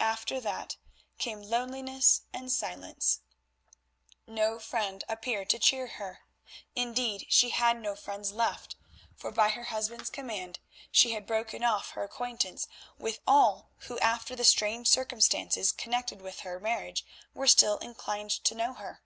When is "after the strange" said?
13.98-14.88